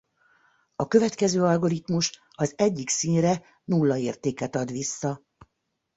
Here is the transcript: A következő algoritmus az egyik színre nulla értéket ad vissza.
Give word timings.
A 0.75 0.87
következő 0.87 1.43
algoritmus 1.43 2.21
az 2.31 2.53
egyik 2.57 2.89
színre 2.89 3.41
nulla 3.63 3.97
értéket 3.97 4.55
ad 4.55 4.71
vissza. 4.71 5.21